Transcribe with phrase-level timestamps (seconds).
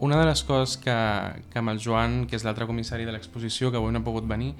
[0.00, 0.94] Una de les coses que,
[1.50, 4.28] que amb el Joan, que és l'altre comissari de l'exposició, que avui no ha pogut
[4.30, 4.52] venir,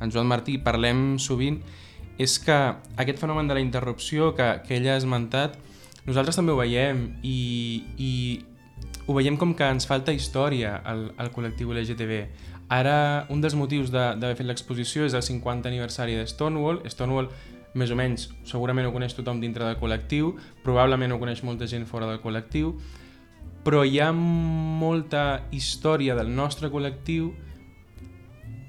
[0.00, 1.60] en Joan Martí, parlem sovint,
[2.16, 2.56] és que
[2.96, 5.58] aquest fenomen de la interrupció que, que ella ha esmentat,
[6.06, 8.12] nosaltres també ho veiem i, i
[9.06, 12.22] ho veiem com que ens falta història al, al col·lectiu LGTB.
[12.72, 16.80] Ara, un dels motius d'haver fet l'exposició és el 50 aniversari de Stonewall.
[16.90, 17.28] Stonewall,
[17.76, 20.32] més o menys, segurament ho coneix tothom dintre del col·lectiu,
[20.64, 22.72] probablement ho coneix molta gent fora del col·lectiu,
[23.66, 27.32] però hi ha molta història del nostre col·lectiu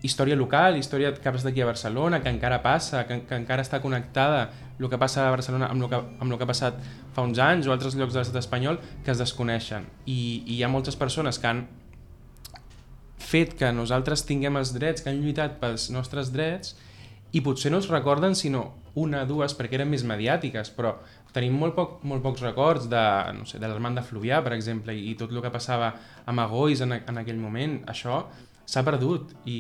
[0.01, 3.77] història local, història que passa d'aquí a Barcelona, que encara passa, que, que encara està
[3.83, 4.47] connectada
[4.79, 6.81] el que passa a Barcelona amb el que, amb el que ha passat
[7.13, 9.85] fa uns anys o altres llocs de l'estat espanyol que es desconeixen.
[10.05, 11.63] I, I hi ha moltes persones que han
[13.17, 16.73] fet que nosaltres tinguem els drets, que han lluitat pels nostres drets
[17.37, 20.95] i potser no es recorden sinó una, dues, perquè eren més mediàtiques, però
[21.35, 23.05] tenim molt, poc, molt pocs records de,
[23.37, 25.93] no sé, de l'Armand de Fluvià, per exemple, i, i tot el que passava
[26.25, 27.81] a Magois en, en aquell moment.
[27.91, 28.23] Això
[28.67, 29.57] s'ha perdut i,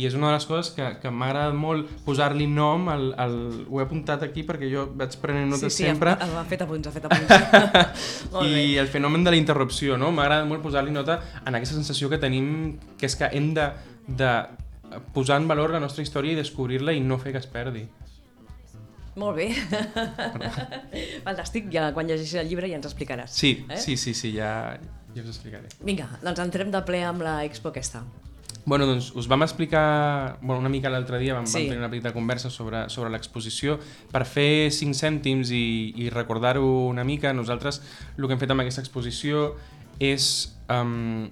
[0.00, 3.34] i és una de les coses que, que m'ha agradat molt posar-li nom al, al...
[3.68, 6.64] ho he apuntat aquí perquè jo vaig prenent notes sí, sí, sempre ha, ha fet
[6.64, 10.08] apunts, ha fet apunts i el fenomen de la interrupció no?
[10.08, 12.48] m'ha agradat molt posar-li nota en aquesta sensació que tenim
[12.96, 13.68] que és que hem de,
[14.08, 14.32] de
[15.12, 17.84] posar en valor la nostra història i descobrir-la i no fer que es perdi
[19.16, 19.48] molt bé.
[21.26, 23.34] Fantàstic, ja quan llegeixis el llibre ja ens explicaràs.
[23.36, 23.80] Sí, eh?
[23.80, 24.76] sí, sí, sí, ja,
[25.14, 25.72] ja us explicaré.
[25.80, 28.04] Vinga, doncs entrem de ple amb la expo aquesta.
[28.66, 31.60] Bueno, doncs us vam explicar bueno, una mica l'altre dia, vam, sí.
[31.60, 33.78] vam tenir una petita conversa sobre, sobre l'exposició.
[34.10, 37.78] Per fer 5 cèntims i, i recordar-ho una mica, nosaltres
[38.16, 39.52] el que hem fet amb aquesta exposició
[40.02, 41.28] és um,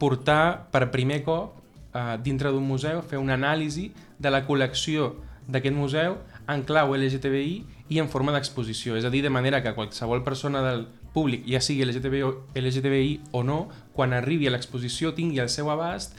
[0.00, 5.12] portar per primer cop uh, dintre d'un museu, fer una anàlisi de la col·lecció
[5.46, 6.16] d'aquest museu
[6.48, 8.96] en clau LGTBI i en forma d'exposició.
[8.96, 13.20] És a dir, de manera que qualsevol persona del públic, ja sigui LGTBI o, LGTBI
[13.32, 13.66] o no,
[13.96, 16.18] quan arribi a l'exposició tingui el seu abast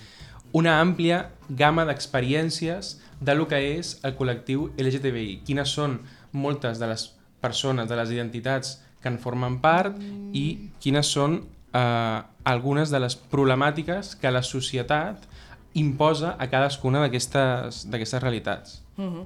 [0.56, 6.00] una àmplia gamma d'experiències de lo que és el col·lectiu LGTBI, quines són
[6.32, 7.10] moltes de les
[7.44, 9.98] persones, de les identitats que en formen part
[10.34, 11.42] i quines són
[11.74, 15.28] eh, algunes de les problemàtiques que la societat
[15.78, 18.82] imposa a cadascuna d'aquestes realitats.
[18.98, 19.26] Uh -huh.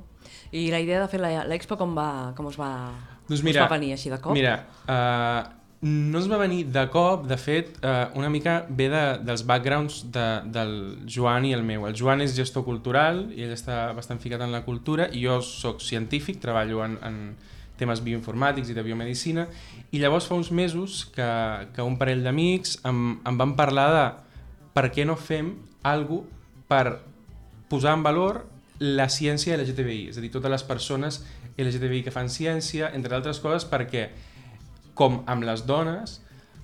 [0.52, 2.72] I la idea de fer l'expo com, va, com us va,
[3.30, 4.36] doncs mira, us va venir així de cop?
[4.36, 4.58] Mira,
[4.92, 5.42] eh,
[5.82, 10.04] no es va venir de cop, de fet, eh, una mica ve de, dels backgrounds
[10.14, 10.76] de, del
[11.10, 11.88] Joan i el meu.
[11.88, 15.40] El Joan és gestor cultural i ell està bastant ficat en la cultura i jo
[15.46, 17.18] sóc científic, treballo en, en
[17.82, 19.48] temes bioinformàtics i de biomedicina
[19.90, 21.32] i llavors fa uns mesos que,
[21.74, 24.06] que un parell d'amics em, em van parlar de
[24.76, 26.40] per què no fem alguna
[26.72, 27.02] per
[27.72, 28.46] posar en valor
[28.82, 31.22] la ciència LGTBI, és a dir, totes les persones
[31.56, 34.08] LGTBI que fan ciència, entre altres coses, perquè
[34.98, 36.20] com amb les dones,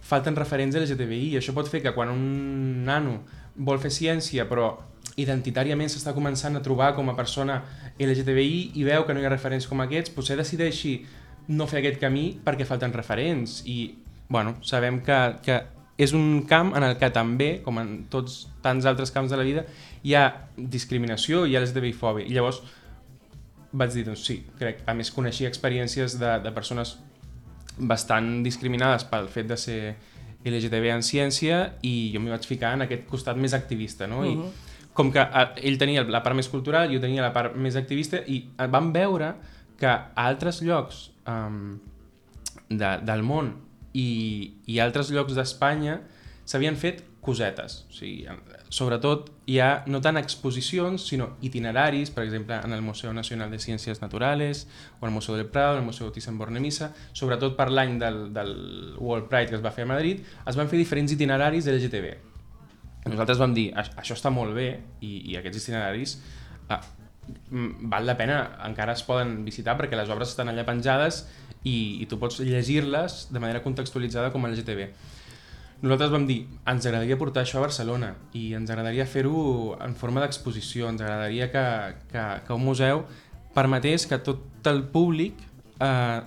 [0.07, 3.19] falten referents LGTBI i això pot fer que quan un nano
[3.57, 4.71] vol fer ciència però
[5.17, 7.61] identitàriament s'està començant a trobar com a persona
[7.97, 10.99] LGTBI i veu que no hi ha referents com aquests, potser decideixi
[11.47, 13.61] no fer aquest camí perquè falten referents.
[13.65, 13.95] I
[14.29, 15.61] bueno, sabem que, que
[15.97, 19.45] és un camp en el que també, com en tots tants altres camps de la
[19.47, 19.63] vida,
[20.05, 20.27] hi ha
[20.57, 22.27] discriminació i hi ha LGTBI-fòbia.
[22.29, 22.61] I llavors
[23.77, 26.97] vaig dir, doncs sí, crec, a més coneixia experiències de, de persones
[27.77, 29.81] bastant discriminades pel fet de ser
[30.45, 34.21] LGTB en ciència i jo m'hi vaig ficar en aquest costat més activista, no?
[34.21, 34.31] Uh -huh.
[34.31, 34.51] I mhm.
[34.93, 38.17] com que eh, ell tenia la part més cultural, jo tenia la part més activista
[38.25, 39.35] i vam veure
[39.77, 41.79] que a altres llocs um,
[42.69, 43.66] de, del món
[43.97, 44.09] i,
[44.69, 46.01] i altres llocs d'Espanya
[46.47, 47.81] s'havien fet cosetes.
[47.89, 48.23] O sigui,
[48.71, 53.59] sobretot hi ha no tant exposicions, sinó itineraris, per exemple, en el Museu Nacional de
[53.59, 54.65] Ciències Naturales,
[55.01, 58.53] o el Museu del Prado, el Museu Thyssen-Bornemisza, sobretot per l'any del, del
[58.95, 62.15] World Pride que es va fer a Madrid, es van fer diferents itineraris de LGTB.
[63.07, 64.69] Nosaltres vam dir, això està molt bé,
[65.01, 66.17] i, i aquests itineraris
[66.71, 66.81] ah,
[67.91, 71.25] val la pena, encara es poden visitar perquè les obres estan allà penjades
[71.63, 74.91] i, i tu pots llegir-les de manera contextualitzada com a LGTB
[75.81, 80.23] nosaltres vam dir, ens agradaria portar això a Barcelona i ens agradaria fer-ho en forma
[80.23, 81.65] d'exposició, ens agradaria que,
[82.11, 83.03] que, que un museu
[83.53, 85.37] permetés que tot el públic
[85.83, 86.19] eh,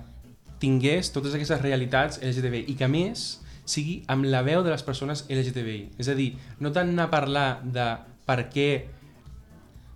[0.61, 3.25] tingués totes aquestes realitats LGTBI i que més
[3.67, 5.97] sigui amb la veu de les persones LGTBI.
[6.01, 7.87] És a dir, no tant anar a parlar de
[8.27, 8.69] per què,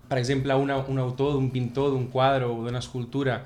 [0.10, 3.44] per exemple, una, un autor d'un pintor, d'un quadre o d'una escultura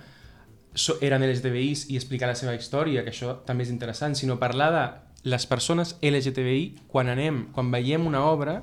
[1.01, 4.83] eren LGTBIs i explicar la seva història, que això també és interessant, sinó parlar de
[5.29, 8.61] les persones LGTBI, quan anem, quan veiem una obra,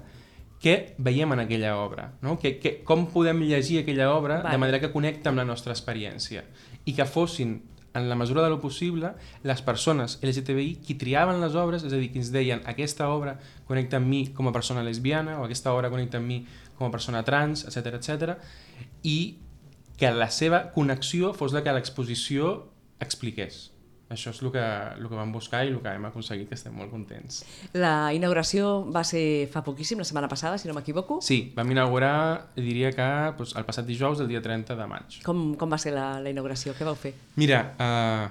[0.63, 2.11] què veiem en aquella obra?
[2.25, 2.39] No?
[2.41, 4.55] Que, que, com podem llegir aquella obra vale.
[4.55, 6.47] de manera que connecta amb la nostra experiència?
[6.87, 7.59] I que fossin
[7.97, 9.13] en la mesura de lo possible,
[9.43, 13.37] les persones LGTBI qui triaven les obres, és a dir, qui ens deien aquesta obra
[13.69, 16.43] connecta amb mi com a persona lesbiana o aquesta obra connecta amb mi
[16.77, 18.37] com a persona trans, etc etc.
[19.03, 19.39] i
[19.97, 22.59] que la seva connexió fos la que l'exposició
[23.01, 23.76] expliqués.
[24.07, 26.75] Això és el que, el que vam buscar i el que hem aconseguit, que estem
[26.79, 27.41] molt contents.
[27.75, 31.19] La inauguració va ser fa poquíssim, la setmana passada, si no m'equivoco.
[31.27, 33.07] Sí, vam inaugurar, diria que
[33.39, 35.21] doncs, el passat dijous, el dia 30 de maig.
[35.27, 36.77] Com, com va ser la, la inauguració?
[36.79, 37.17] Què vau fer?
[37.35, 38.29] Mira, uh,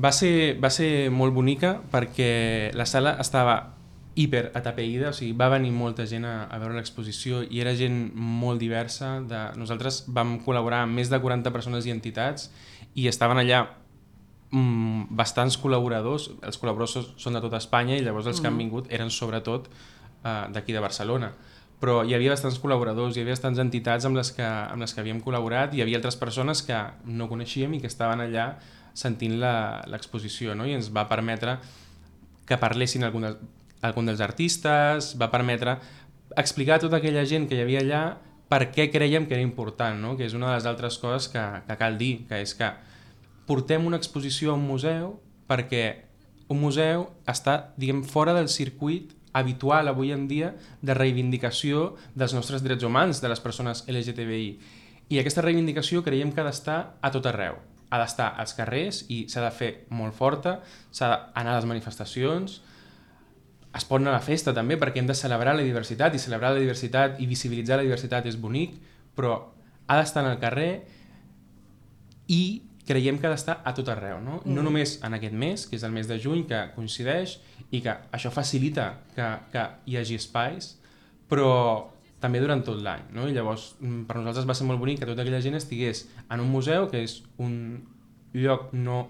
[0.00, 2.30] va, ser, va ser molt bonica perquè
[2.72, 3.58] la sala estava
[4.18, 8.08] hiper atapeïda, o sigui, va venir molta gent a, a veure l'exposició i era gent
[8.16, 9.18] molt diversa.
[9.28, 9.44] De...
[9.60, 12.48] Nosaltres vam col·laborar amb més de 40 persones i entitats
[12.98, 13.60] i estaven allà
[14.50, 18.42] mm, bastants col·laboradors, els col·laboradors són de tota Espanya i llavors els mm.
[18.42, 18.64] que han mm.
[18.64, 21.32] vingut eren sobretot uh, d'aquí de Barcelona
[21.78, 25.02] però hi havia bastants col·laboradors, hi havia bastants entitats amb les, que, amb les que
[25.02, 28.48] havíem col·laborat, hi havia altres persones que no coneixíem i que estaven allà
[28.98, 30.66] sentint l'exposició, no?
[30.66, 31.58] i ens va permetre
[32.48, 33.34] que parlessin algun, de,
[33.86, 35.76] algun dels artistes, va permetre
[36.36, 38.02] explicar a tota aquella gent que hi havia allà
[38.50, 40.16] per què creiem que era important, no?
[40.18, 42.72] que és una de les altres coses que, que cal dir, que és que
[43.48, 45.16] portem una exposició a un museu
[45.48, 45.84] perquè
[46.52, 50.54] un museu està, diguem, fora del circuit habitual avui en dia
[50.84, 54.48] de reivindicació dels nostres drets humans, de les persones LGTBI.
[55.08, 57.56] I aquesta reivindicació creiem que ha d'estar a tot arreu.
[57.88, 60.58] Ha d'estar als carrers i s'ha de fer molt forta,
[60.92, 62.60] s'ha d'anar a les manifestacions,
[63.78, 66.54] es pot anar a la festa també perquè hem de celebrar la diversitat i celebrar
[66.54, 68.76] la diversitat i visibilitzar la diversitat és bonic,
[69.16, 69.34] però
[69.86, 70.70] ha d'estar en el carrer
[72.28, 74.40] i creiem que ha d'estar a tot arreu, no?
[74.40, 74.56] Mm.
[74.56, 77.38] no només en aquest mes, que és el mes de juny, que coincideix
[77.70, 80.72] i que això facilita que, que hi hagi espais,
[81.28, 81.52] però
[82.22, 83.04] també durant tot l'any.
[83.14, 83.28] No?
[83.28, 86.42] I llavors, mm, per nosaltres va ser molt bonic que tota aquella gent estigués en
[86.42, 87.54] un museu, que és un
[88.34, 89.06] lloc no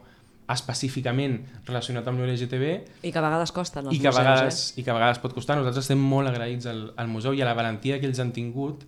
[0.49, 2.69] específicament relacionat amb l'LGTB
[3.05, 4.81] i que a vegades costa i que, museus, vegades, eh?
[4.81, 5.59] i que a vegades pot costar.
[5.59, 8.87] Nosaltres estem molt agraïts al, al museu i a la valentia que ells han tingut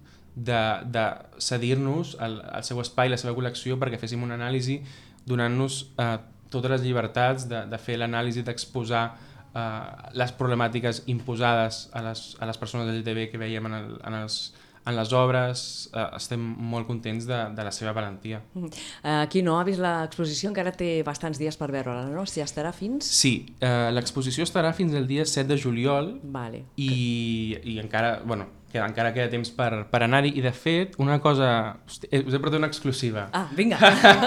[0.48, 0.60] de,
[0.94, 1.04] de
[1.42, 4.81] cedir-nos el, el seu espai, la seva col·lecció perquè féssim una anàlisi
[5.28, 6.16] donant-nos eh,
[6.50, 12.50] totes les llibertats de, de fer l'anàlisi, d'exposar eh, les problemàtiques imposades a les, a
[12.50, 14.42] les persones LGTB que veiem en, el, en els
[14.88, 18.40] en les obres eh, estem molt contents de, de la seva valentia.
[18.54, 18.70] Mm.
[19.04, 22.25] Eh, qui no ha vist l'exposició encara té bastants dies per veure-la, no?
[22.25, 23.08] Si estarà fins...
[23.20, 26.64] Sí, eh, l'exposició estarà fins el dia 7 de juliol vale.
[26.81, 31.19] i, i encara, bueno, que encara queda temps per, per anar-hi i de fet una
[31.22, 31.50] cosa...
[31.87, 33.28] Hosti, eh, us he portat una exclusiva.
[33.34, 33.81] Ah, vinga,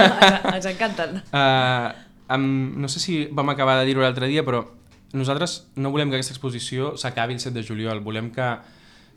[0.55, 1.21] ens encanten.
[1.31, 1.89] Uh,
[2.35, 4.65] amb, no sé si vam acabar de dir-ho l'altre dia, però
[5.13, 8.51] nosaltres no volem que aquesta exposició s'acabi el 7 de juliol, volem que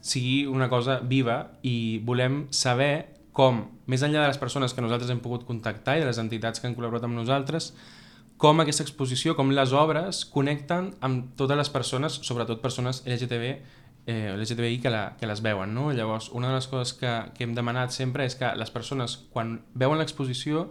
[0.06, 5.10] sigui una cosa viva i volem saber com, més enllà de les persones que nosaltres
[5.12, 7.72] hem pogut contactar i de les entitats que han col·laborat amb nosaltres,
[8.40, 13.56] com aquesta exposició, com les obres connecten amb totes les persones, sobretot persones LGTB,
[14.06, 15.74] eh, LGTBI que, la, que les veuen.
[15.74, 15.90] No?
[15.92, 19.58] Llavors, una de les coses que, que hem demanat sempre és que les persones, quan
[19.74, 20.70] veuen l'exposició,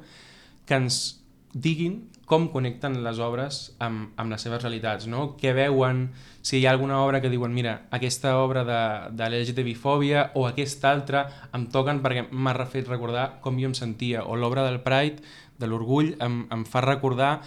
[0.65, 1.21] que ens
[1.53, 5.35] diguin com connecten les obres amb, amb les seves realitats, no?
[5.37, 6.07] Què veuen,
[6.41, 8.79] si hi ha alguna obra que diuen mira, aquesta obra de,
[9.15, 14.25] de l'LGTB-fòbia o aquesta altra em toquen perquè m'ha fet recordar com jo em sentia,
[14.25, 15.21] o l'obra del Pride,
[15.61, 17.37] de l'orgull, em, em fa recordar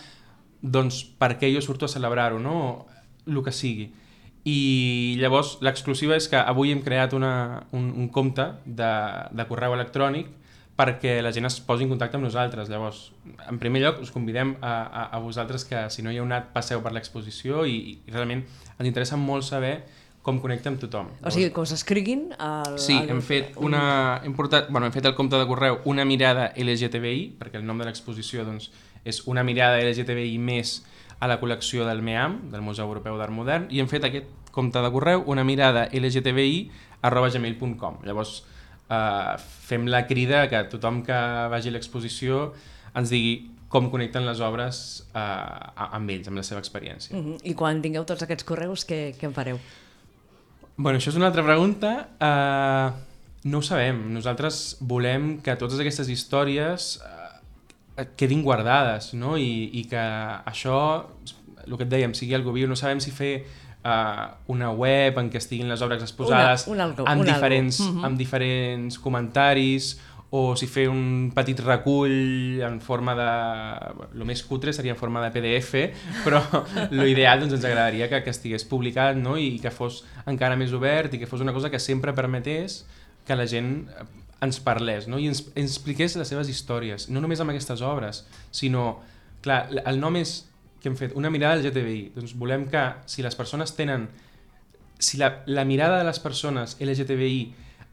[0.62, 2.86] doncs per què jo surto a celebrar-ho, no?
[3.26, 3.90] El que sigui.
[4.48, 8.92] I llavors l'exclusiva és que avui hem creat una, un, un compte de,
[9.34, 10.30] de correu electrònic
[10.78, 12.68] perquè la gent es posi en contacte amb nosaltres.
[12.70, 13.08] Llavors,
[13.50, 16.52] en primer lloc, us convidem a, a, a vosaltres que, si no hi heu anat,
[16.54, 18.44] passeu per l'exposició i, i realment
[18.78, 19.80] ens interessa molt saber
[20.22, 21.10] com connecta amb tothom.
[21.16, 22.28] Llavors, o sigui, que us escriguin...
[22.36, 23.82] El, sí, el, hem fet, una,
[24.22, 27.80] hem, portat, bueno, hem fet el compte de correu Una mirada LGTBI, perquè el nom
[27.80, 28.70] de l'exposició doncs,
[29.08, 30.78] és Una mirada LGTBI més
[31.18, 34.82] a la col·lecció del MEAM, del Museu Europeu d'Art Modern, i hem fet aquest compte
[34.82, 36.70] de correu, una mirada LGTBI
[37.06, 38.02] arroba gmail.com.
[38.06, 38.42] Llavors,
[38.88, 41.18] eh, fem la crida que tothom que
[41.52, 42.52] vagi a l'exposició
[42.94, 44.78] ens digui com connecten les obres
[45.12, 47.16] eh, amb ells, amb la seva experiència.
[47.16, 47.36] Uh -huh.
[47.42, 49.58] I quan tingueu tots aquests correus, què, què en fareu?
[50.76, 52.08] Bueno, això és una altra pregunta.
[52.22, 52.94] Uh,
[53.50, 54.12] no ho sabem.
[54.14, 57.00] Nosaltres volem que totes aquestes històries
[58.16, 59.36] quedin guardades, no?
[59.38, 60.02] I, I que
[60.50, 60.80] això,
[61.64, 62.68] el que et dèiem, sigui algo viu.
[62.70, 63.32] No sabem si fer
[63.84, 67.80] uh, una web en què estiguin les obres exposades una, un algo, amb, un diferents,
[67.80, 67.92] algo.
[67.92, 68.06] Uh -huh.
[68.06, 69.98] amb diferents comentaris
[70.30, 73.28] o si fer un petit recull en forma de...
[74.12, 75.72] el més cutre seria en forma de PDF,
[76.24, 76.42] però
[76.90, 79.38] l'ideal doncs, ens agradaria que, que estigués publicat no?
[79.38, 82.84] i que fos encara més obert i que fos una cosa que sempre permetés
[83.24, 83.88] que la gent
[84.44, 85.18] ens parlés no?
[85.18, 88.22] i ens, ens expliqués les seves històries, no només amb aquestes obres,
[88.54, 89.00] sinó
[89.42, 90.42] clar, el nom és
[90.82, 92.12] que hem fet una mirada al LGTBI.
[92.14, 94.08] Doncs volem que si les persones tenen...
[94.98, 97.42] Si la, la mirada de les persones LGTBI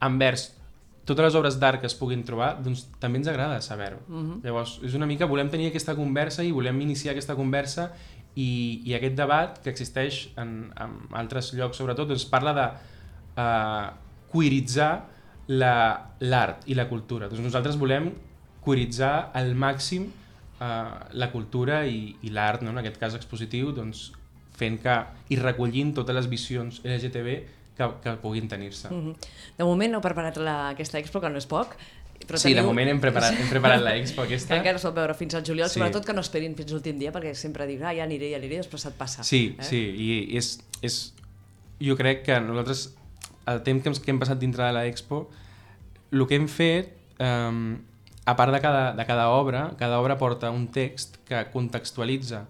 [0.06, 0.48] envers
[1.06, 4.02] totes les obres d'art que es puguin trobar, doncs també ens agrada saber-ho.
[4.08, 4.40] Mhm.
[4.46, 7.92] Llavors, és una mica, volem tenir aquesta conversa i volem iniciar aquesta conversa
[8.36, 12.66] i, i aquest debat que existeix en, en altres llocs, sobretot, doncs parla de
[13.38, 13.94] uh,
[14.34, 15.06] queeritzar
[15.48, 17.28] la- l'art i la cultura.
[17.30, 18.12] Doncs nosaltres volem
[18.66, 20.66] queeritzar al màxim uh,
[21.14, 22.72] la cultura i, i l'art, no?
[22.74, 24.12] en aquest cas expositiu, doncs
[24.56, 24.96] fent que
[25.30, 27.36] i recollint totes les visions LGTB
[27.75, 28.90] que, que puguin tenir-se.
[28.90, 29.14] Mhm.
[29.58, 31.75] De moment heu preparat la, aquesta expo, que no és poc,
[32.25, 34.56] però Sí, de teniu- moment hem preparat, hem preparat l'expo que aquesta.
[34.56, 35.78] encara es pot veure fins al juliol, Sí.
[35.82, 38.62] sobretot que no esperin fins l'últim dia, perquè sempre dius, ah, ja aniré, ja aniré,
[38.64, 39.24] després se't passa.
[39.28, 39.64] Sí, eh?
[39.64, 39.82] sí,
[40.32, 41.14] i és, és...
[41.84, 42.96] Jo crec que nosaltres,
[43.48, 45.25] el temps que hem, que hem passat dintre de l'expo,
[46.12, 47.78] el que hem fet, um,
[48.25, 52.46] a part de cada, de cada obra, cada obra porta un text que contextualitza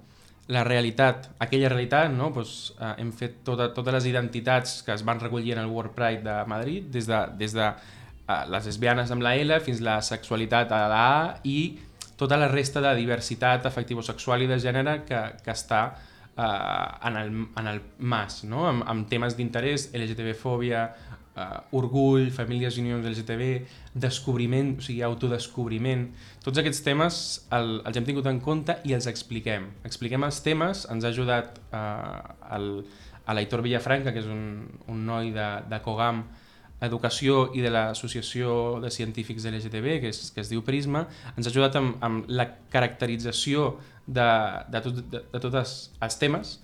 [0.47, 2.31] la realitat, aquella realitat, no?
[2.33, 5.95] pues, uh, hem fet tota, totes les identitats que es van recollir en el World
[5.97, 9.97] Pride de Madrid, des de, des de uh, les lesbianes amb la L fins la
[10.05, 11.59] sexualitat a la A i
[12.15, 15.81] tota la resta de diversitat afectivo-sexual i de gènere que, que està
[16.37, 18.65] uh, en, el, en el MAS, no?
[18.69, 20.85] amb, amb temes d'interès, LGTB-fòbia,
[21.35, 21.47] uh,
[21.79, 23.49] orgull, famílies i unions LGTB,
[24.05, 26.07] descobriment, o sigui, autodescobriment.
[26.45, 27.21] Tots aquests temes
[27.55, 29.69] el, els hem tingut en compte i els expliquem.
[29.87, 32.21] Expliquem els temes, ens ha ajudat uh,
[32.57, 32.71] el,
[33.25, 36.25] a l'Aitor Villafranca, que és un, un noi de, de Cogam,
[36.83, 41.05] Educació i de l'Associació de Científics LGTB, que, és, que es diu Prisma,
[41.35, 44.27] ens ha ajudat amb, amb la caracterització de,
[44.69, 45.61] de, tot, de, de tots
[46.03, 46.57] els temes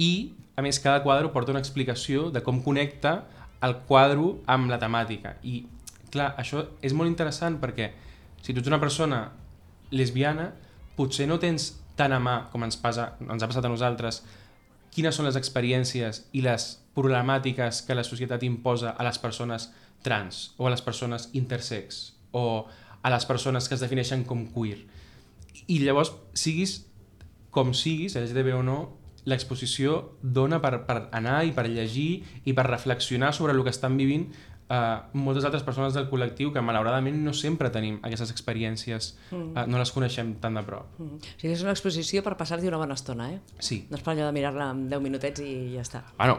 [0.00, 3.20] i, a més, cada quadre porta una explicació de com connecta
[3.64, 5.36] el quadre amb la temàtica.
[5.44, 5.62] I,
[6.10, 7.92] clar, això és molt interessant perquè
[8.40, 9.26] si tu ets una persona
[9.92, 10.50] lesbiana,
[10.96, 14.22] potser no tens tan a mà, com ens, passa, ens ha passat a nosaltres,
[14.94, 19.70] quines són les experiències i les problemàtiques que la societat imposa a les persones
[20.02, 22.00] trans o a les persones intersex
[22.32, 22.66] o
[23.02, 24.82] a les persones que es defineixen com queer.
[25.66, 26.80] I llavors, siguis
[27.50, 28.78] com siguis, LGTB o no,
[29.28, 33.98] l'exposició dona per, per anar i per llegir i per reflexionar sobre el que estan
[34.00, 34.30] vivint
[34.70, 39.80] uh, moltes altres persones del col·lectiu que malauradament no sempre tenim aquestes experiències, uh, no
[39.80, 40.94] les coneixem tan de prop.
[40.98, 41.18] Mhm.
[41.18, 43.40] O sigui, és una exposició per passar-hi una bona estona, eh?
[43.58, 43.84] Sí.
[43.90, 46.04] No és per allò de mirar-la en 10 minutets i ja està.
[46.16, 46.38] Bueno,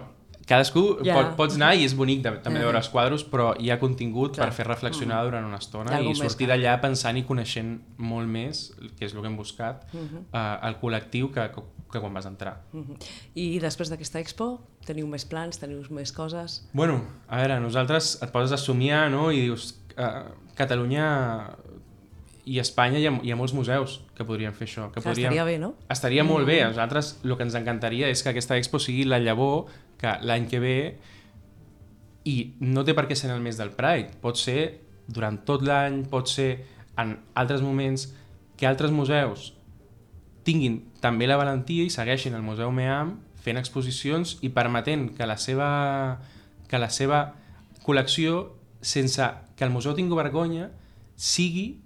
[0.52, 1.16] cadascú ja.
[1.18, 3.80] pot, pots anar i és bonic de, també de veure els quadros, però hi ha
[3.82, 4.50] contingut Clar.
[4.50, 8.68] per fer reflexionar durant una estona i sortir d'allà pensant i coneixent molt més,
[8.98, 12.58] que és el que hem buscat, eh, el col·lectiu que, que, que quan vas entrar.
[12.76, 13.00] Mhm.
[13.40, 14.52] I després d'aquesta expo,
[14.88, 16.62] teniu més plans, teniu més coses...
[16.74, 19.30] Bueno, a veure, nosaltres et poses a somiar no?
[19.32, 20.14] i dius, eh,
[20.62, 21.06] Catalunya
[22.46, 24.90] i Espanya hi ha, hi ha molts museus que podrien fer això.
[24.90, 25.30] Que Que podrien...
[25.30, 25.74] estaria bé, no?
[25.90, 26.62] Estaria molt bé.
[26.64, 29.70] A nosaltres el que ens encantaria és que aquesta expo sigui la llavor
[30.02, 30.78] que l'any que ve
[32.26, 34.18] i no té per què ser en el mes del Pride.
[34.22, 36.52] Pot ser durant tot l'any, pot ser
[37.02, 38.10] en altres moments
[38.58, 39.52] que altres museus
[40.46, 45.38] tinguin també la valentia i segueixin el Museu MEAM fent exposicions i permetent que la
[45.42, 45.70] seva,
[46.70, 47.22] que la seva
[47.86, 49.26] col·lecció, sense
[49.58, 50.70] que el museu tingui vergonya,
[51.18, 51.81] sigui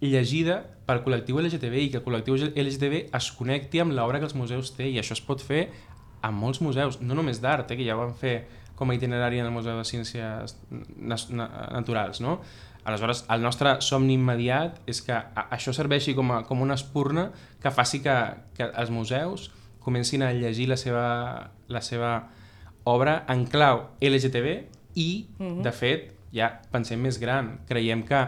[0.00, 4.34] llegida pel col·lectiu LGTB i que el col·lectiu LGTB es connecti amb l'obra que els
[4.34, 5.68] museus té i això es pot fer
[6.22, 9.38] en molts museus, no només d'art, eh, que ja ho van fer com a itinerari
[9.40, 10.54] en el Museu de Ciències
[11.30, 12.40] Naturals, no?
[12.84, 17.30] Aleshores, el nostre somni immediat és que a- això serveixi com, a, com una espurna
[17.60, 18.14] que faci que,
[18.56, 19.50] que els museus
[19.84, 22.28] comencin a llegir la seva, la seva
[22.84, 24.54] obra en clau LGTB
[24.96, 25.26] i,
[25.62, 27.58] de fet, ja pensem més gran.
[27.68, 28.24] Creiem que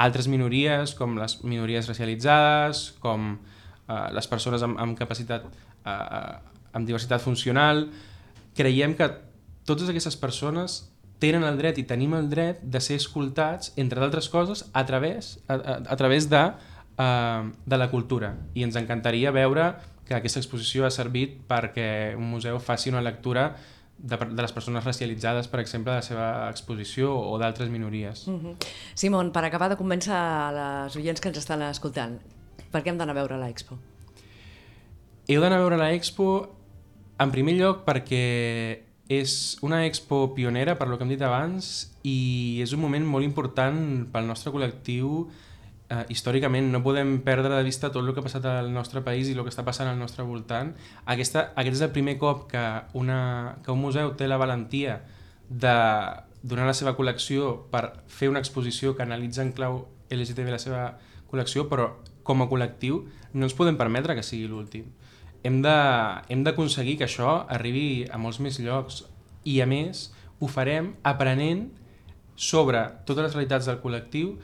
[0.00, 5.46] altres minories, com les minories racialitzades, com eh, les persones amb, amb capacitat,
[5.84, 6.32] eh,
[6.72, 7.86] amb diversitat funcional,
[8.56, 9.10] creiem que
[9.68, 10.80] totes aquestes persones
[11.20, 15.36] tenen el dret i tenim el dret de ser escoltats, entre d'altres coses, a través,
[15.46, 16.40] a, a, a través de,
[16.96, 18.32] uh, de la cultura.
[18.56, 19.74] I ens encantaria veure
[20.08, 23.52] que aquesta exposició ha servit perquè un museu faci una lectura
[24.02, 28.26] de, de les persones racialitzades, per exemple, de la seva exposició o d'altres minories.
[28.28, 28.56] Mhm.
[28.94, 30.16] Simon, per acabar de convèncer
[30.56, 32.18] les oients que ens estan escoltant,
[32.70, 33.78] per què hem d'anar a veure l'expo?
[35.28, 36.56] Heu d'anar a veure la Expo
[37.20, 38.80] en primer lloc perquè
[39.10, 43.26] és una expo pionera, per lo que hem dit abans, i és un moment molt
[43.26, 45.26] important pel nostre col·lectiu
[45.90, 46.70] eh, històricament.
[46.72, 49.42] No podem perdre de vista tot el que ha passat al nostre país i el
[49.44, 50.72] que està passant al nostre voltant.
[51.04, 52.64] Aquesta, aquest és el primer cop que,
[52.98, 53.20] una,
[53.64, 55.00] que un museu té la valentia
[55.50, 55.76] de
[56.42, 60.84] donar la seva col·lecció per fer una exposició que analitza en clau LGTB la seva
[61.30, 61.90] col·lecció, però
[62.26, 63.04] com a col·lectiu,
[63.34, 64.88] no ens podem permetre que sigui l'últim.
[65.42, 69.04] Hem d'aconseguir que això arribi a molts més llocs
[69.44, 71.68] i, a més, ho farem aprenent
[72.40, 74.34] sobre totes les realitats del col·lectiu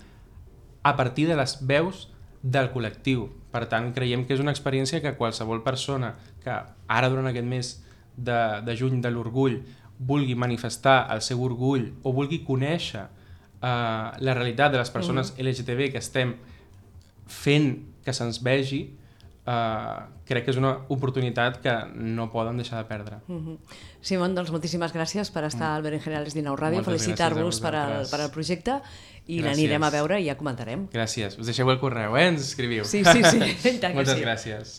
[0.87, 2.07] a partir de les veus
[2.43, 3.26] del col·lectiu.
[3.50, 6.12] Per tant, creiem que és una experiència que qualsevol persona
[6.45, 6.55] que
[6.87, 7.73] ara durant aquest mes
[8.14, 9.59] de, de juny de l'orgull
[9.99, 13.69] vulgui manifestar el seu orgull o vulgui conèixer eh,
[14.28, 16.37] la realitat de les persones LGTB que estem
[17.26, 17.73] fent
[18.07, 18.85] que se'ns vegi,
[19.47, 23.21] eh, crec que és una oportunitat que no poden deixar de perdre.
[23.26, 23.59] Mhm.
[24.00, 28.31] Simon, doncs moltíssimes gràcies per estar al Berenjenales 19 Ràdio, felicitar-vos per, al, per al
[28.31, 28.81] projecte
[29.26, 30.87] i l'anirem a veure i ja comentarem.
[30.93, 31.38] Gràcies.
[31.41, 32.29] Us deixeu el correu, eh?
[32.31, 32.85] Ens escriviu.
[32.87, 33.41] Sí, sí, sí.
[33.97, 34.23] Moltes sí.
[34.23, 34.75] gràcies.